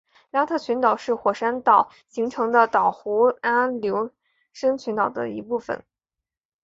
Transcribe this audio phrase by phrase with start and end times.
[0.31, 4.09] 拉特群岛是火山岛形成的岛弧阿留
[4.51, 5.85] 申群岛的一部分。